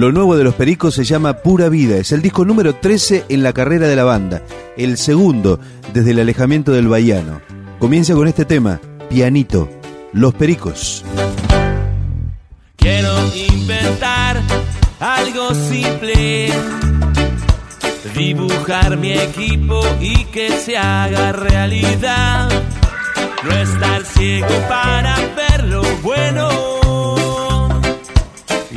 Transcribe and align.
Lo 0.00 0.12
nuevo 0.12 0.34
de 0.34 0.44
los 0.44 0.54
Pericos 0.54 0.94
se 0.94 1.04
llama 1.04 1.42
Pura 1.42 1.68
Vida. 1.68 1.98
Es 1.98 2.10
el 2.12 2.22
disco 2.22 2.46
número 2.46 2.74
13 2.74 3.26
en 3.28 3.42
la 3.42 3.52
carrera 3.52 3.86
de 3.86 3.96
la 3.96 4.04
banda. 4.04 4.40
El 4.78 4.96
segundo 4.96 5.60
desde 5.92 6.12
el 6.12 6.20
alejamiento 6.20 6.72
del 6.72 6.88
Bahiano. 6.88 7.42
Comienza 7.78 8.14
con 8.14 8.26
este 8.26 8.46
tema, 8.46 8.80
Pianito, 9.10 9.68
Los 10.14 10.32
Pericos. 10.32 11.04
Quiero 12.76 13.14
inventar 13.34 14.40
algo 15.00 15.54
simple. 15.54 16.50
Dibujar 18.16 18.96
mi 18.96 19.12
equipo 19.12 19.82
y 20.00 20.24
que 20.32 20.50
se 20.52 20.78
haga 20.78 21.32
realidad. 21.32 22.48
No 23.44 23.52
estar 23.52 24.02
ciego 24.06 24.48
para 24.66 25.14
ver 25.36 25.64
lo 25.64 25.82
bueno 26.02 26.70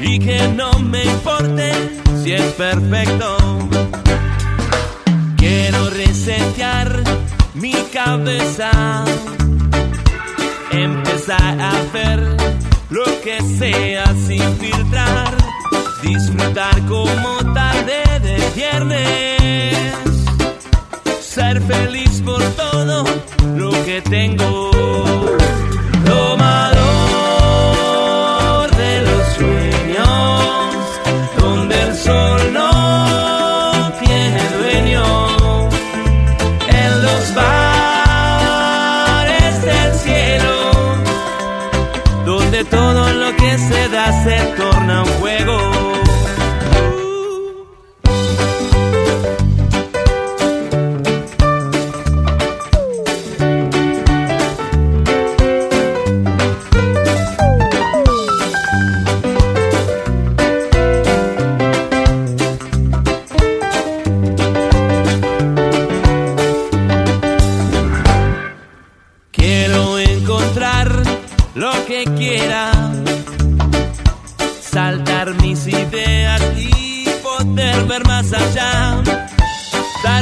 y 0.03 0.19
que 0.19 0.47
no 0.49 0.72
me 0.93 1.03
importe 1.05 1.71
si 2.23 2.33
es 2.33 2.53
perfecto. 2.53 3.37
Quiero 5.37 5.89
resetear 5.89 7.03
mi 7.55 7.73
cabeza, 7.91 8.71
empezar 10.71 11.59
a 11.59 11.73
ver 11.91 12.19
lo 12.91 13.05
que 13.23 13.41
sea 13.59 14.05
sin 14.27 14.47
filtrar, 14.57 15.35
disfrutar 16.03 16.79
como 16.85 17.53
tarde 17.55 18.03
de 18.27 18.37
viernes, 18.55 19.95
ser 21.19 21.59
feliz 21.61 22.21
por 22.23 22.43
todo 22.63 23.03
lo 23.55 23.71
que 23.85 23.99
tengo. 24.01 24.52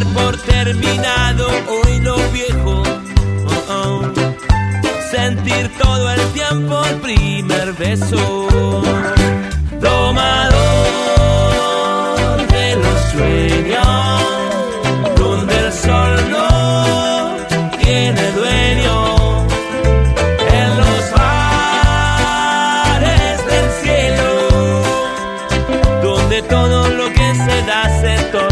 por 0.05 0.37
terminado 0.37 1.47
hoy 1.67 1.99
lo 1.99 2.15
viejo. 2.31 2.81
Oh, 3.47 3.73
oh. 3.73 4.01
Sentir 5.11 5.69
todo 5.77 6.09
el 6.11 6.21
tiempo 6.33 6.83
el 6.85 6.95
primer 6.97 7.73
beso. 7.73 8.47
Tomador 9.81 10.51
de 12.47 12.75
los 12.75 13.01
sueños, 13.11 14.21
donde 15.17 15.57
el 15.57 15.73
sol 15.73 16.29
no 16.29 17.35
tiene 17.81 18.31
dueño. 18.31 19.45
En 20.61 20.77
los 20.77 21.11
bares 21.17 23.37
del 23.45 23.71
cielo, 23.81 24.29
donde 26.01 26.41
todo 26.43 26.87
lo 26.89 27.11
que 27.11 27.35
se 27.35 27.61
da 27.65 27.89
se 28.01 28.15
toma. 28.31 28.50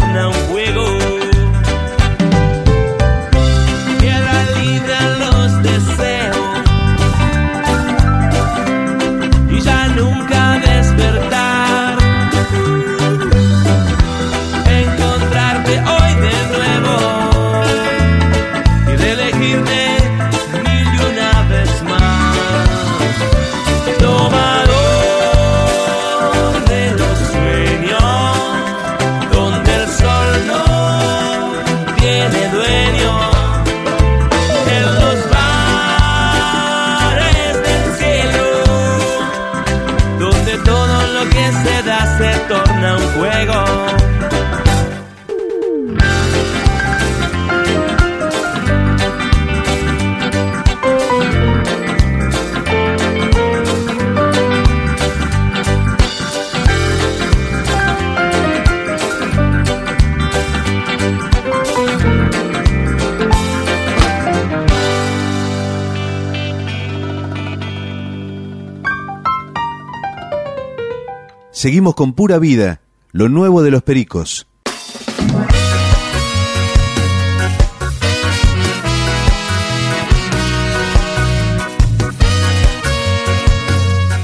Seguimos 71.60 71.94
con 71.94 72.14
Pura 72.14 72.38
Vida, 72.38 72.80
lo 73.12 73.28
nuevo 73.28 73.60
de 73.60 73.70
los 73.70 73.82
Pericos. 73.82 74.46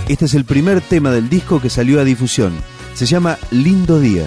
Este 0.09 0.25
es 0.25 0.33
el 0.33 0.47
primer 0.47 0.81
tema 0.81 1.11
del 1.11 1.29
disco 1.29 1.61
que 1.61 1.69
salió 1.69 2.01
a 2.01 2.05
difusión. 2.05 2.55
Se 2.95 3.05
llama 3.05 3.37
Lindo 3.51 4.01
Día. 4.01 4.25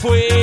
Fue 0.00 0.37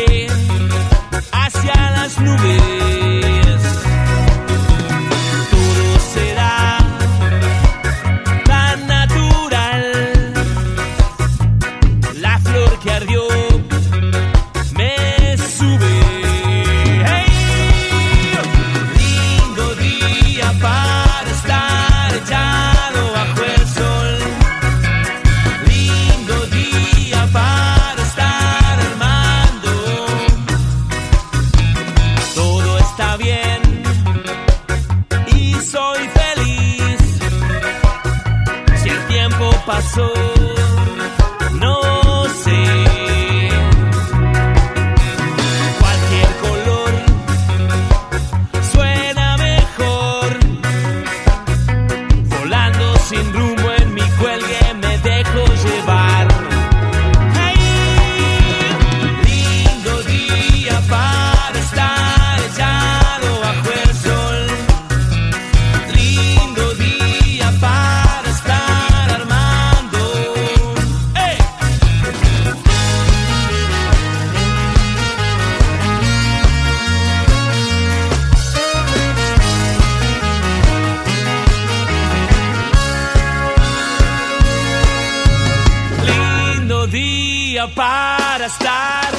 para 87.74 88.46
estar. 88.46 89.12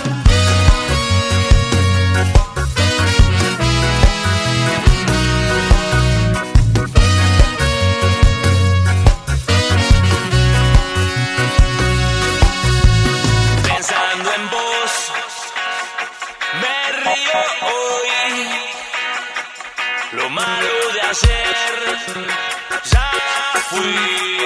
Pensando 13.64 14.34
en 14.34 14.50
vos, 14.50 15.12
me 16.60 16.92
río 17.02 17.40
hoy. 17.62 18.20
Lo 20.12 20.30
malo 20.30 20.92
de 20.94 21.00
ayer 21.00 21.74
ya 22.92 23.10
fui. 23.70 24.36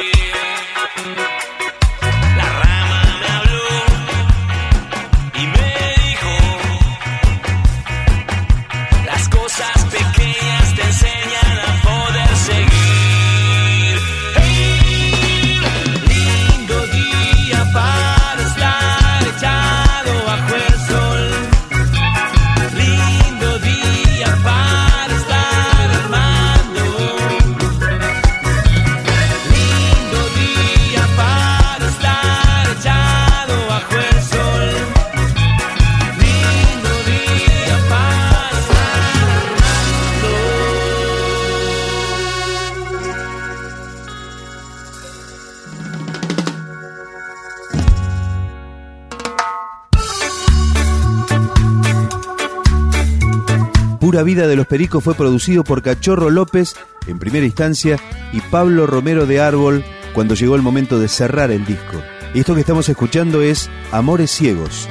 Pura 54.11 54.25
Vida 54.25 54.49
de 54.49 54.57
los 54.57 54.67
Pericos 54.67 55.05
fue 55.05 55.15
producido 55.15 55.63
por 55.63 55.83
Cachorro 55.83 56.31
López 56.31 56.75
en 57.07 57.21
primera 57.21 57.47
instancia 57.47 57.97
y 58.33 58.41
Pablo 58.41 58.89
Romero 58.89 59.25
de 59.25 59.41
Árbol 59.41 59.85
cuando 60.15 60.35
llegó 60.35 60.57
el 60.57 60.63
momento 60.63 60.99
de 60.99 61.07
cerrar 61.07 61.53
el 61.53 61.65
disco. 61.65 62.03
Esto 62.35 62.55
que 62.55 62.61
estamos 62.63 62.89
escuchando 62.89 63.41
es 63.41 63.71
Amores 63.93 64.33
Ciegos. 64.33 64.89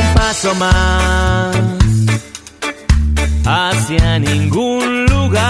un 0.00 0.14
paso 0.14 0.54
más 0.54 1.54
hacia 3.44 4.18
ningún 4.18 5.04
lugar 5.04 5.44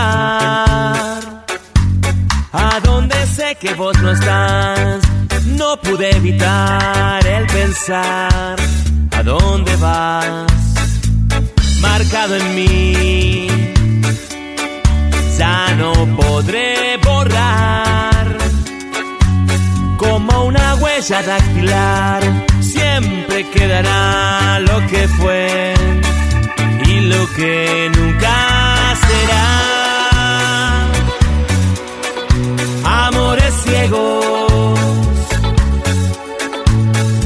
a 2.52 2.80
donde 2.82 3.26
sé 3.26 3.56
que 3.60 3.74
vos 3.74 3.96
no 4.02 4.10
estás 4.10 5.00
no 5.46 5.80
pude 5.82 6.16
evitar 6.16 7.24
el 7.24 7.46
pensar 7.46 8.56
a 9.12 9.22
dónde 9.22 9.76
vas 9.76 10.57
marcado 11.80 12.36
en 12.36 12.54
mí 12.54 13.48
ya 15.38 15.74
no 15.76 15.92
podré 16.16 16.96
borrar 17.04 18.36
como 19.96 20.44
una 20.44 20.74
huella 20.76 21.22
dactilar, 21.22 22.22
siempre 22.60 23.48
quedará 23.50 24.58
lo 24.60 24.84
que 24.86 25.06
fue 25.08 25.74
y 26.86 27.00
lo 27.00 27.28
que 27.34 27.90
nunca 27.96 28.96
será. 29.06 29.46
Amores 33.06 33.54
ciegos, 33.64 34.78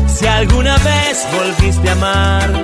si 0.07 0.27
alguna 0.27 0.77
vez 0.79 1.27
volviste 1.37 1.89
a 1.89 1.93
amar, 1.93 2.62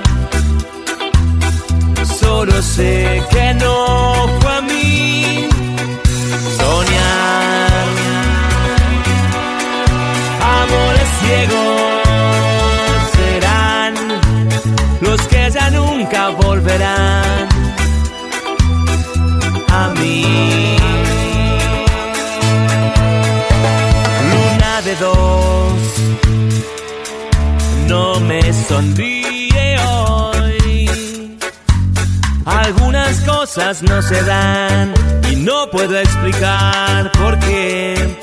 solo 2.39 2.61
sé 2.61 3.21
que 3.31 3.53
no 3.55 3.75
fue 4.39 4.51
a 4.59 4.61
mí. 4.61 5.49
Soñar 6.57 7.87
amores 10.57 11.09
ciegos 11.19 12.01
serán 13.17 13.93
los 15.01 15.21
que 15.31 15.51
ya 15.51 15.69
nunca 15.79 16.29
volverán 16.29 17.47
a 19.81 19.83
mí. 19.99 20.77
Luna 24.31 24.73
de 24.87 24.95
dos 25.05 25.79
no 27.89 28.19
me 28.21 28.41
sonríe 28.69 29.18
Algunas 32.49 33.21
cosas 33.21 33.83
no 33.83 34.01
se 34.01 34.23
dan 34.23 34.93
y 35.31 35.35
no 35.35 35.69
puedo 35.69 35.97
explicar 35.99 37.11
por 37.11 37.37
qué. 37.39 38.17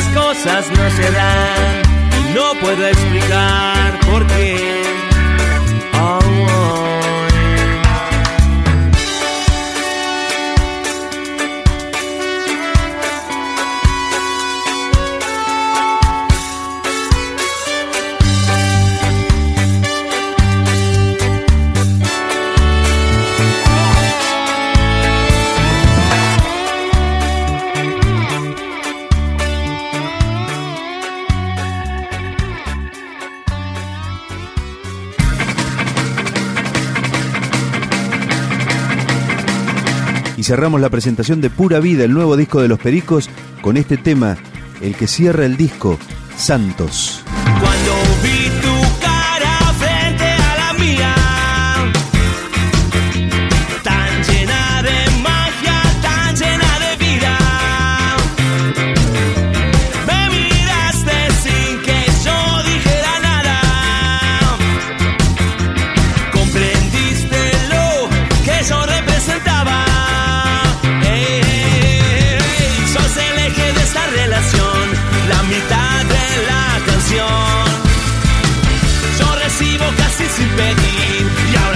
las 0.00 0.08
cosas 0.14 0.70
no 0.70 0.90
se 0.90 1.10
dan, 1.10 1.82
no 2.34 2.60
puedo 2.60 2.86
explicar 2.86 4.00
por 4.10 4.26
qué. 4.28 4.89
cerramos 40.50 40.80
la 40.80 40.88
presentación 40.88 41.40
de 41.40 41.48
Pura 41.48 41.78
Vida, 41.78 42.02
el 42.02 42.12
nuevo 42.12 42.36
disco 42.36 42.60
de 42.60 42.66
Los 42.66 42.80
Pericos, 42.80 43.30
con 43.62 43.76
este 43.76 43.96
tema, 43.96 44.36
el 44.80 44.96
que 44.96 45.06
cierra 45.06 45.46
el 45.46 45.56
disco, 45.56 45.96
Santos. 46.36 47.22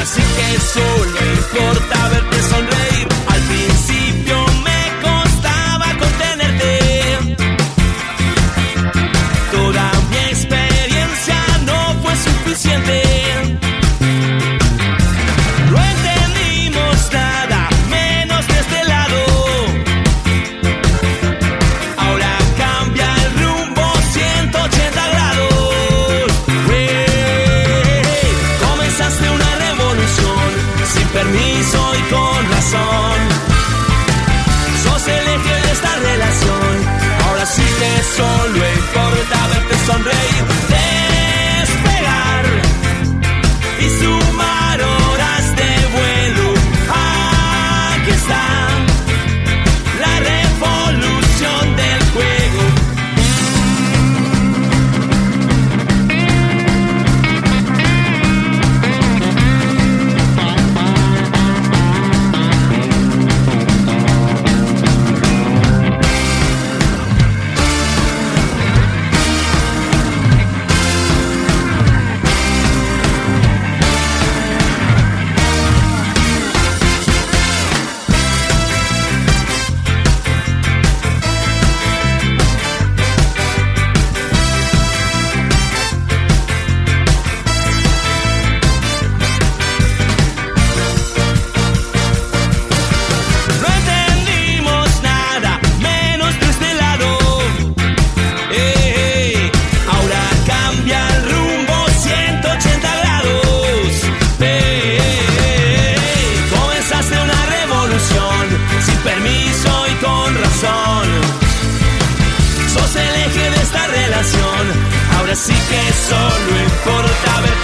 Así 0.04 0.20
que 0.20 0.61
solo 0.61 1.18
importa 1.32 2.08
ver 2.11 2.24
Solo 38.16 38.56
importa 38.56 39.49
verte 39.49 39.76
sonreír. 39.87 40.63
Así 115.35 115.53
que 115.53 115.93
solo 115.93 116.61
importa 116.62 117.41
ver 117.41 117.63